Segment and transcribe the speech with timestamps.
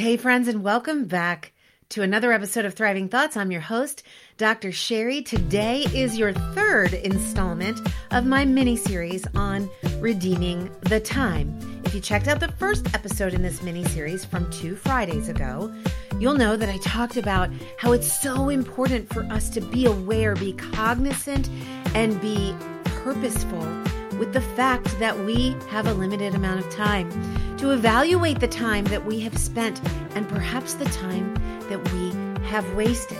[0.00, 1.52] Hey, friends, and welcome back
[1.90, 3.36] to another episode of Thriving Thoughts.
[3.36, 4.02] I'm your host,
[4.38, 4.72] Dr.
[4.72, 5.20] Sherry.
[5.20, 7.78] Today is your third installment
[8.10, 9.68] of my mini series on
[9.98, 11.82] redeeming the time.
[11.84, 15.70] If you checked out the first episode in this mini series from two Fridays ago,
[16.18, 20.34] you'll know that I talked about how it's so important for us to be aware,
[20.34, 21.50] be cognizant,
[21.94, 22.54] and be
[22.84, 23.89] purposeful
[24.20, 27.08] with the fact that we have a limited amount of time,
[27.56, 29.80] to evaluate the time that we have spent
[30.14, 31.34] and perhaps the time
[31.70, 32.10] that we
[32.44, 33.16] have wasted.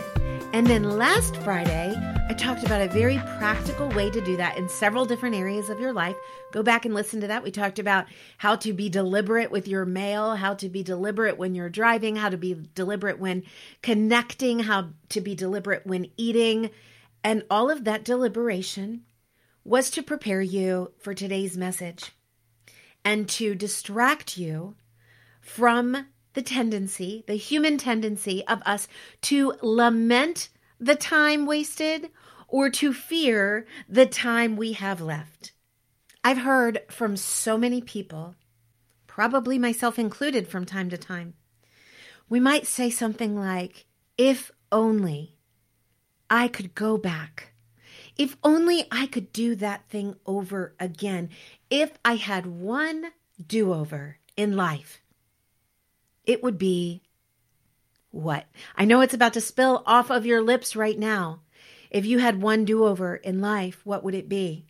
[0.52, 1.94] And then last Friday,
[2.28, 5.80] I talked about a very practical way to do that in several different areas of
[5.80, 6.16] your life.
[6.52, 7.42] Go back and listen to that.
[7.42, 8.04] We talked about
[8.36, 12.28] how to be deliberate with your mail, how to be deliberate when you're driving, how
[12.28, 13.44] to be deliberate when
[13.80, 16.70] connecting, how to be deliberate when eating.
[17.24, 19.04] And all of that deliberation
[19.64, 22.12] was to prepare you for today's message
[23.04, 24.74] and to distract you
[25.40, 28.88] from the tendency, the human tendency of us
[29.22, 32.10] to lament the time wasted
[32.48, 35.52] or to fear the time we have left.
[36.22, 38.34] I've heard from so many people,
[39.06, 41.34] probably myself included from time to time.
[42.28, 43.86] We might say something like,
[44.16, 45.36] if only
[46.28, 47.49] I could go back
[48.20, 51.30] if only I could do that thing over again.
[51.70, 53.06] If I had one
[53.44, 55.00] do over in life,
[56.26, 57.00] it would be
[58.10, 58.44] what?
[58.76, 61.40] I know it's about to spill off of your lips right now.
[61.90, 64.66] If you had one do over in life, what would it be?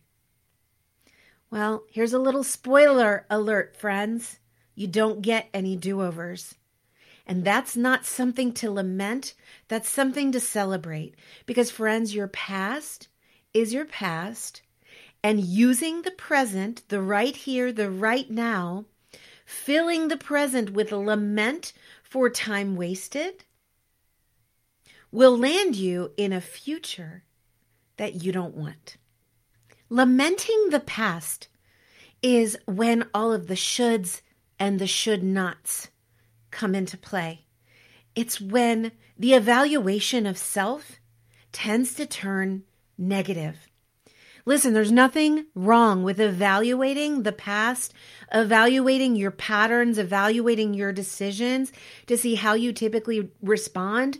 [1.49, 4.39] Well, here's a little spoiler alert, friends.
[4.75, 6.55] You don't get any do overs.
[7.27, 9.33] And that's not something to lament,
[9.67, 11.15] that's something to celebrate.
[11.45, 13.09] Because, friends, your past
[13.53, 14.61] is your past
[15.23, 18.85] and using the present, the right here, the right now,
[19.45, 23.43] filling the present with lament for time wasted,
[25.11, 27.23] will land you in a future
[27.97, 28.97] that you don't want.
[29.89, 31.47] Lamenting the past
[32.21, 34.21] is when all of the shoulds
[34.57, 35.89] and the should nots
[36.49, 37.45] come into play.
[38.15, 40.99] It's when the evaluation of self
[41.51, 42.63] tends to turn
[42.97, 43.67] negative.
[44.45, 47.93] Listen, there's nothing wrong with evaluating the past,
[48.31, 51.71] evaluating your patterns, evaluating your decisions
[52.07, 54.19] to see how you typically respond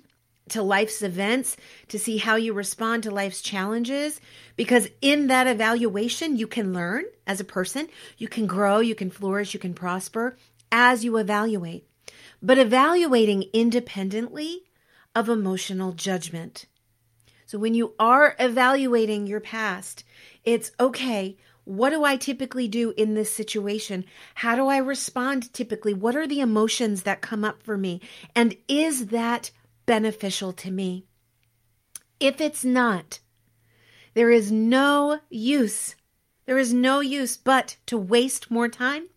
[0.50, 4.20] to life's events, to see how you respond to life's challenges.
[4.56, 9.09] Because in that evaluation, you can learn as a person, you can grow, you can
[9.09, 10.38] flourish, you can prosper
[10.72, 11.88] as you evaluate.
[12.42, 14.64] But evaluating independently
[15.16, 16.66] of emotional judgment.
[17.51, 20.06] So when you are evaluating your past,
[20.45, 21.35] it's okay.
[21.66, 24.06] What do I typically do in this situation?
[24.35, 25.94] How do I respond typically?
[25.94, 28.00] What are the emotions that come up for me?
[28.34, 29.51] And is that
[29.85, 31.03] beneficial to me?
[32.22, 33.19] If it's not,
[34.13, 35.97] there is no use.
[36.45, 39.09] There is no use but to waste more time,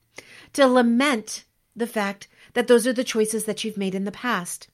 [0.55, 1.45] to lament
[1.77, 4.67] the fact that those are the choices that you've made in the past.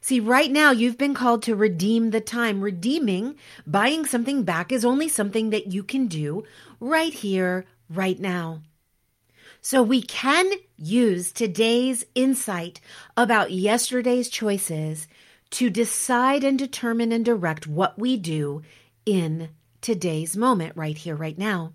[0.00, 2.62] See, right now you've been called to redeem the time.
[2.62, 6.44] Redeeming, buying something back, is only something that you can do
[6.80, 8.62] right here, right now.
[9.60, 12.80] So we can use today's insight
[13.14, 15.06] about yesterday's choices
[15.50, 18.62] to decide and determine and direct what we do
[19.04, 19.50] in
[19.82, 21.74] today's moment, right here, right now.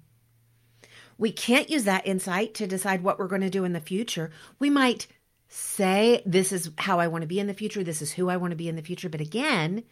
[1.18, 4.32] We can't use that insight to decide what we're going to do in the future.
[4.58, 5.08] We might
[5.48, 7.84] say, This is how I want to be in the future.
[7.84, 9.10] This is who I want to be in the future.
[9.10, 9.84] But again,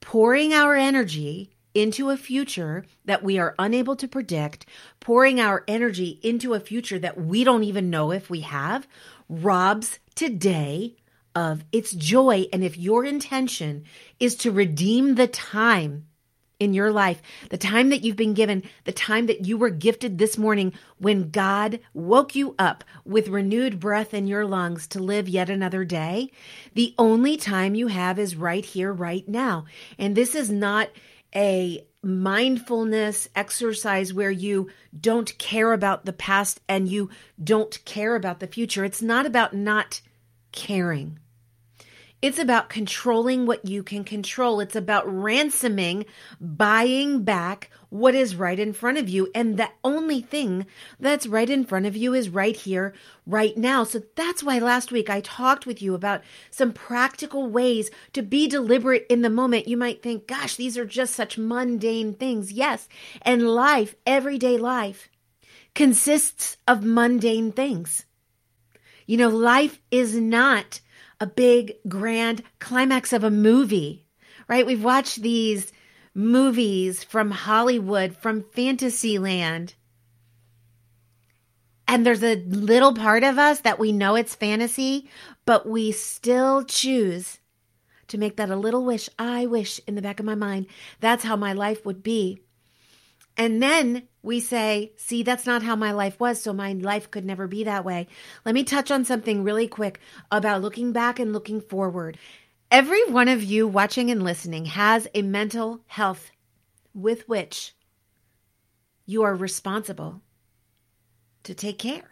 [0.00, 4.66] pouring our energy into a future that we are unable to predict,
[5.00, 8.86] pouring our energy into a future that we don't even know if we have,
[9.28, 10.96] robs today
[11.34, 12.46] of its joy.
[12.52, 13.84] And if your intention
[14.20, 16.06] is to redeem the time
[16.64, 20.18] in your life, the time that you've been given, the time that you were gifted
[20.18, 25.28] this morning when God woke you up with renewed breath in your lungs to live
[25.28, 26.32] yet another day,
[26.74, 29.66] the only time you have is right here, right now.
[29.98, 30.90] And this is not
[31.36, 37.10] a mindfulness exercise where you don't care about the past and you
[37.42, 38.84] don't care about the future.
[38.84, 40.00] It's not about not
[40.52, 41.18] caring.
[42.22, 44.60] It's about controlling what you can control.
[44.60, 46.06] It's about ransoming,
[46.40, 49.30] buying back what is right in front of you.
[49.34, 50.64] And the only thing
[50.98, 52.94] that's right in front of you is right here,
[53.26, 53.84] right now.
[53.84, 58.48] So that's why last week I talked with you about some practical ways to be
[58.48, 59.68] deliberate in the moment.
[59.68, 62.50] You might think, gosh, these are just such mundane things.
[62.52, 62.88] Yes.
[63.22, 65.10] And life, everyday life,
[65.74, 68.06] consists of mundane things.
[69.06, 70.80] You know, life is not
[71.20, 74.06] a big, grand climax of a movie,
[74.48, 74.66] right?
[74.66, 75.72] We've watched these
[76.14, 79.74] movies from Hollywood, from Fantasyland.
[81.86, 85.08] And there's a little part of us that we know it's fantasy,
[85.44, 87.38] but we still choose
[88.08, 89.08] to make that a little wish.
[89.18, 90.66] I wish in the back of my mind,
[91.00, 92.43] that's how my life would be.
[93.36, 97.24] And then we say, see, that's not how my life was, so my life could
[97.24, 98.06] never be that way.
[98.44, 99.98] Let me touch on something really quick
[100.30, 102.16] about looking back and looking forward.
[102.70, 106.30] Every one of you watching and listening has a mental health
[106.94, 107.74] with which
[109.04, 110.22] you are responsible
[111.42, 112.10] to take care.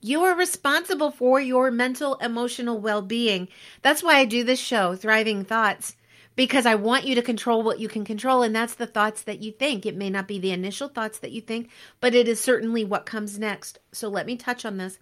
[0.00, 3.48] You are responsible for your mental, emotional well being.
[3.82, 5.94] That's why I do this show, Thriving Thoughts,
[6.36, 8.42] because I want you to control what you can control.
[8.42, 9.84] And that's the thoughts that you think.
[9.84, 13.06] It may not be the initial thoughts that you think, but it is certainly what
[13.06, 13.78] comes next.
[13.92, 14.98] So let me touch on this.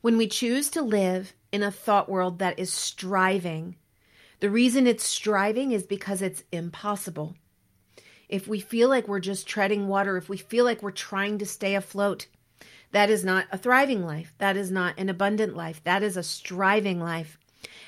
[0.00, 3.76] When we choose to live in a thought world that is striving.
[4.40, 7.34] The reason it's striving is because it's impossible.
[8.28, 11.46] If we feel like we're just treading water, if we feel like we're trying to
[11.46, 12.26] stay afloat,
[12.92, 14.34] that is not a thriving life.
[14.36, 15.82] That is not an abundant life.
[15.84, 17.38] That is a striving life.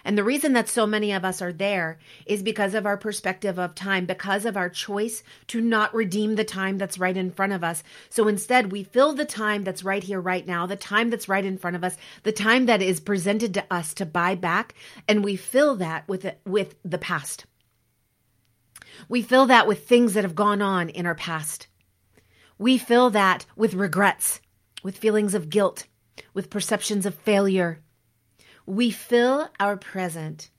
[0.04, 3.58] And the reason that so many of us are there is because of our perspective
[3.58, 7.52] of time, because of our choice to not redeem the time that's right in front
[7.52, 7.82] of us.
[8.08, 11.44] So instead, we fill the time that's right here, right now, the time that's right
[11.44, 14.74] in front of us, the time that is presented to us to buy back,
[15.06, 17.46] and we fill that with, with the past.
[19.08, 21.68] We fill that with things that have gone on in our past.
[22.58, 24.40] We fill that with regrets,
[24.82, 25.86] with feelings of guilt,
[26.34, 27.80] with perceptions of failure,
[28.68, 30.50] we fill our present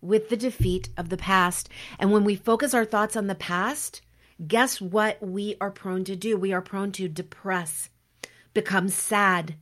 [0.00, 1.68] with the defeat of the past.
[1.98, 4.00] And when we focus our thoughts on the past,
[4.46, 6.36] guess what we are prone to do?
[6.36, 7.90] We are prone to depress,
[8.54, 9.56] become sad,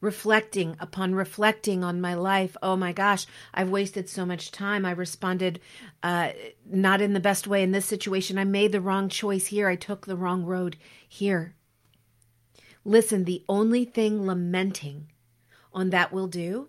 [0.00, 2.56] reflecting upon reflecting on my life.
[2.62, 4.86] Oh my gosh, I've wasted so much time.
[4.86, 5.60] I responded
[6.02, 6.30] uh,
[6.70, 8.38] not in the best way in this situation.
[8.38, 9.68] I made the wrong choice here.
[9.68, 11.54] I took the wrong road here.
[12.82, 15.12] Listen, the only thing lamenting
[15.70, 16.68] on that will do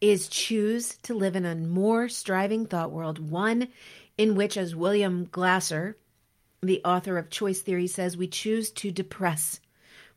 [0.00, 3.68] is choose to live in a more striving thought world, one
[4.16, 5.96] in which, as William Glasser,
[6.62, 9.60] the author of Choice Theory, says, we choose to depress.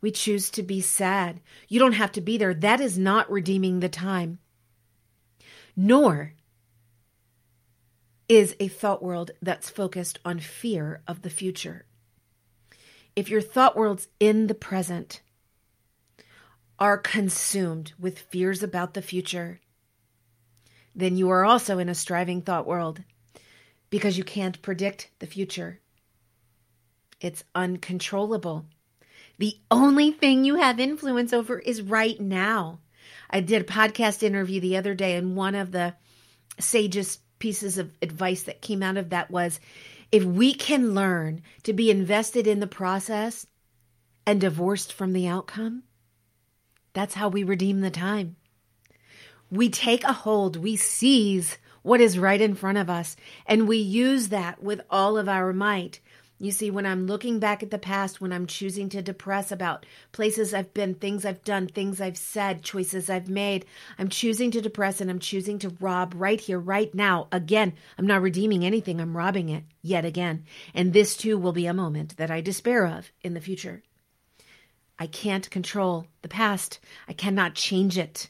[0.01, 1.39] We choose to be sad.
[1.69, 2.53] You don't have to be there.
[2.53, 4.39] That is not redeeming the time.
[5.75, 6.33] Nor
[8.27, 11.85] is a thought world that's focused on fear of the future.
[13.15, 15.21] If your thought worlds in the present
[16.79, 19.59] are consumed with fears about the future,
[20.95, 23.01] then you are also in a striving thought world
[23.89, 25.79] because you can't predict the future.
[27.19, 28.65] It's uncontrollable.
[29.39, 32.79] The only thing you have influence over is right now.
[33.29, 35.95] I did a podcast interview the other day, and one of the
[36.59, 39.59] sagest pieces of advice that came out of that was
[40.11, 43.47] if we can learn to be invested in the process
[44.25, 45.83] and divorced from the outcome,
[46.93, 48.35] that's how we redeem the time
[49.53, 53.15] we take a hold, we seize what is right in front of us,
[53.45, 55.99] and we use that with all of our might.
[56.39, 59.85] You see, when I'm looking back at the past, when I'm choosing to depress about
[60.11, 63.65] places I've been, things I've done, things I've said, choices I've made,
[63.99, 67.27] I'm choosing to depress and I'm choosing to rob right here, right now.
[67.31, 70.45] Again, I'm not redeeming anything, I'm robbing it yet again.
[70.73, 73.83] And this too will be a moment that I despair of in the future.
[74.97, 78.29] I can't control the past, I cannot change it.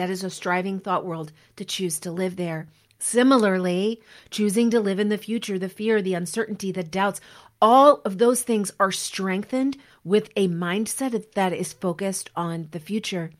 [0.00, 2.68] That is a striving thought world to choose to live there.
[2.98, 7.20] Similarly, choosing to live in the future, the fear, the uncertainty, the doubts,
[7.60, 13.30] all of those things are strengthened with a mindset that is focused on the future,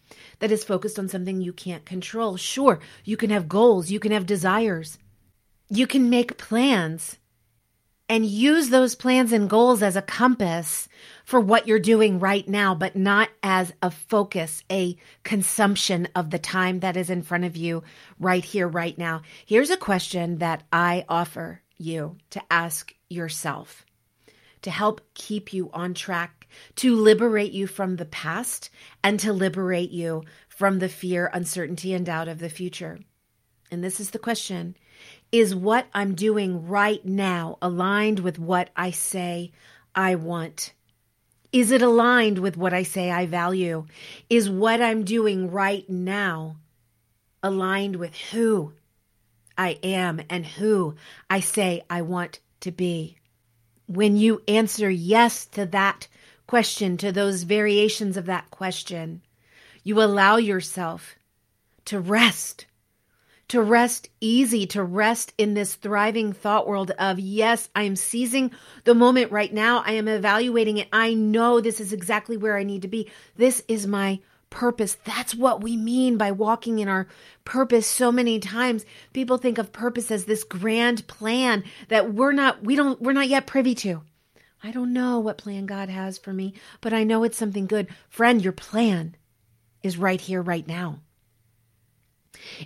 [0.40, 2.36] that is focused on something you can't control.
[2.36, 4.98] Sure, you can have goals, you can have desires,
[5.70, 7.16] you can make plans
[8.10, 10.88] and use those plans and goals as a compass
[11.24, 16.38] for what you're doing right now, but not as a focus, a consumption of the
[16.38, 17.84] time that is in front of you
[18.18, 19.22] right here, right now.
[19.46, 23.86] Here's a question that I offer you to ask yourself
[24.62, 28.68] to help keep you on track, to liberate you from the past,
[29.02, 32.98] and to liberate you from the fear, uncertainty, and doubt of the future.
[33.70, 34.76] And this is the question
[35.32, 39.52] Is what I'm doing right now aligned with what I say
[39.94, 40.72] I want?
[41.52, 43.86] Is it aligned with what I say I value?
[44.28, 46.56] Is what I'm doing right now
[47.42, 48.72] aligned with who
[49.56, 50.94] I am and who
[51.28, 53.16] I say I want to be?
[53.86, 56.08] When you answer yes to that
[56.46, 59.22] question, to those variations of that question,
[59.84, 61.14] you allow yourself
[61.86, 62.66] to rest,
[63.50, 68.52] to rest easy, to rest in this thriving thought world of, yes, I am seizing
[68.84, 69.82] the moment right now.
[69.84, 70.88] I am evaluating it.
[70.92, 73.10] I know this is exactly where I need to be.
[73.36, 74.96] This is my purpose.
[75.04, 77.08] That's what we mean by walking in our
[77.44, 78.84] purpose so many times.
[79.12, 83.28] People think of purpose as this grand plan that we're not, we don't, we're not
[83.28, 84.02] yet privy to.
[84.62, 87.88] I don't know what plan God has for me, but I know it's something good.
[88.08, 89.16] Friend, your plan
[89.82, 91.00] is right here, right now.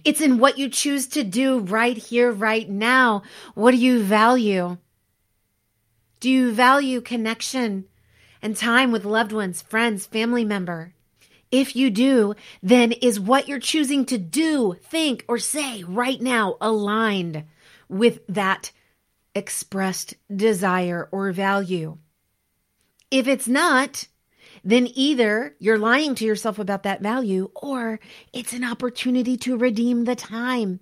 [0.04, 3.22] It's in what you choose to do right here, right now.
[3.54, 4.78] What do you value?
[6.20, 7.84] Do you value connection
[8.40, 10.94] and time with loved ones, friends, family member?
[11.50, 16.56] If you do, then is what you're choosing to do, think, or say right now
[16.60, 17.44] aligned
[17.88, 18.72] with that
[19.34, 21.98] expressed desire or value?
[23.10, 24.08] If it's not,
[24.64, 28.00] then either you're lying to yourself about that value or
[28.32, 30.80] it's an opportunity to redeem the time.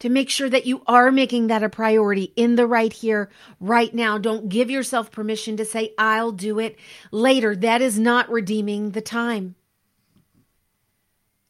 [0.00, 3.30] To make sure that you are making that a priority in the right here,
[3.60, 4.18] right now.
[4.18, 6.76] Don't give yourself permission to say, I'll do it
[7.10, 7.56] later.
[7.56, 9.54] That is not redeeming the time.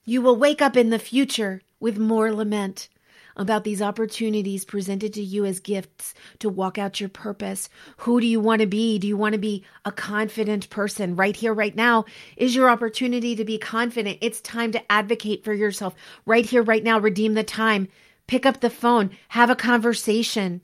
[0.04, 2.88] You will wake up in the future with more lament
[3.37, 7.69] about these opportunities presented to you as gifts to walk out your purpose.
[7.99, 8.99] Who do you want to be?
[8.99, 11.16] Do you want to be a confident person?
[11.16, 14.19] Right here, right now is your opportunity to be confident.
[14.21, 15.95] It's time to advocate for yourself.
[16.25, 17.88] Right here, right now, redeem the time.
[18.26, 20.62] Pick up the phone, have a conversation,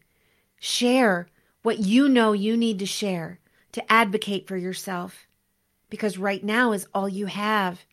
[0.58, 1.28] share
[1.62, 3.38] what you know you need to share
[3.72, 5.26] to advocate for yourself.
[5.88, 7.84] Because right now is all you have.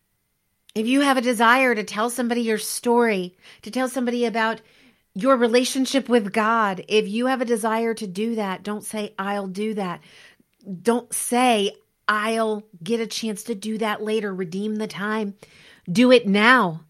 [0.80, 4.62] If you have a desire to tell somebody your story, to tell somebody about
[5.14, 9.48] your relationship with God, if you have a desire to do that, don't say, I'll
[9.48, 10.00] do that.
[10.82, 11.74] Don't say,
[12.08, 15.36] I'll get a chance to do that later, redeem the time.
[15.92, 16.86] Do it now.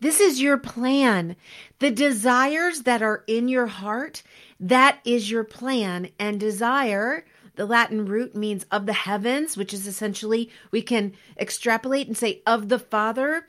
[0.00, 1.36] This is your plan.
[1.80, 4.22] The desires that are in your heart,
[4.60, 6.08] that is your plan.
[6.18, 7.26] And desire
[7.58, 12.40] the Latin root means of the heavens, which is essentially we can extrapolate and say
[12.46, 13.46] of the Father.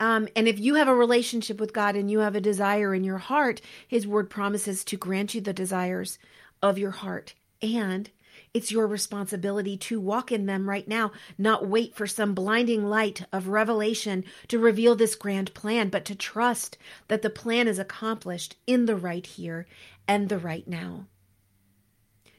[0.00, 3.04] Um, and if you have a relationship with God and you have a desire in
[3.04, 6.18] your heart, His word promises to grant you the desires
[6.60, 7.34] of your heart.
[7.62, 8.10] And
[8.52, 13.24] it's your responsibility to walk in them right now, not wait for some blinding light
[13.32, 16.76] of revelation to reveal this grand plan, but to trust
[17.06, 19.66] that the plan is accomplished in the right here
[20.08, 21.06] and the right now.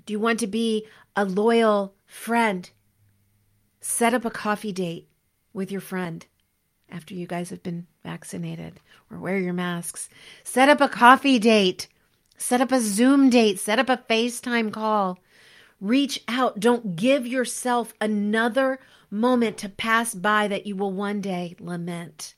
[0.05, 2.69] Do you want to be a loyal friend?
[3.79, 5.09] Set up a coffee date
[5.53, 6.25] with your friend
[6.89, 8.79] after you guys have been vaccinated
[9.09, 10.09] or wear your masks.
[10.43, 11.87] Set up a coffee date.
[12.37, 13.59] Set up a Zoom date.
[13.59, 15.19] Set up a FaceTime call.
[15.79, 16.59] Reach out.
[16.59, 18.79] Don't give yourself another
[19.09, 22.35] moment to pass by that you will one day lament.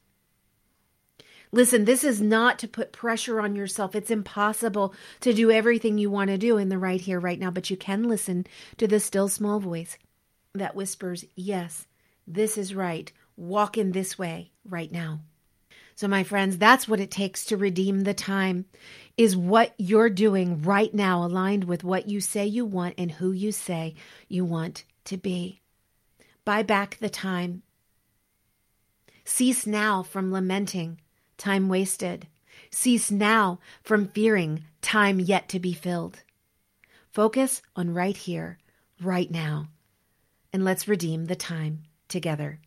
[1.55, 3.95] Listen, this is not to put pressure on yourself.
[3.95, 7.49] It's impossible to do everything you want to do in the right here, right now,
[7.49, 8.45] but you can listen
[8.75, 9.97] to the still small voice
[10.53, 11.87] that whispers, Yes,
[12.27, 13.09] this is right.
[13.37, 15.21] Walk in this way right now.
[15.95, 18.65] So, my friends, that's what it takes to redeem the time
[19.15, 23.31] is what you're doing right now aligned with what you say you want and who
[23.31, 23.95] you say
[24.27, 25.61] you want to be.
[26.43, 27.63] Buy back the time.
[29.23, 30.99] Cease now from lamenting
[31.37, 32.27] time wasted.
[32.71, 36.23] Cease now from fearing time yet to be filled.
[37.11, 38.57] Focus on right here,
[39.01, 39.67] right now,
[40.51, 42.59] and let's redeem the time together.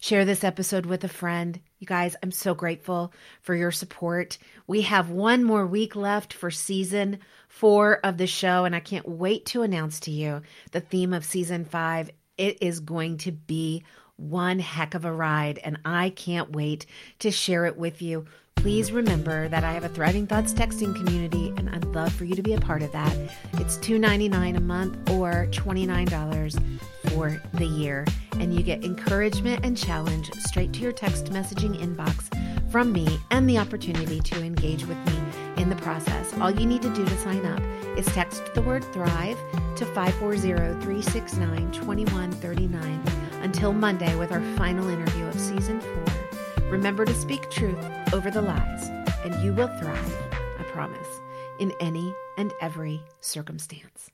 [0.00, 1.58] Share this episode with a friend.
[1.78, 3.12] You guys, I'm so grateful
[3.42, 4.38] for your support.
[4.66, 9.08] We have one more week left for season four of the show, and I can't
[9.08, 12.10] wait to announce to you the theme of season five.
[12.36, 13.82] It is going to be
[14.18, 16.84] one heck of a ride, and I can't wait
[17.20, 18.26] to share it with you.
[18.56, 22.34] Please remember that I have a Thriving Thoughts texting community, and I'd love for you
[22.34, 23.16] to be a part of that.
[23.54, 26.78] It's $2.99 a month or $29
[27.10, 32.28] for the year, and you get encouragement and challenge straight to your text messaging inbox
[32.70, 36.34] from me and the opportunity to engage with me in the process.
[36.40, 37.62] All you need to do to sign up
[37.96, 39.38] is text the word Thrive
[39.76, 40.40] to 540
[40.84, 46.04] 369 2139 until Monday with our final interview of season four.
[46.70, 47.78] Remember to speak truth
[48.12, 48.88] over the lies,
[49.24, 50.16] and you will thrive,
[50.58, 51.08] I promise,
[51.58, 54.10] in any and every circumstance.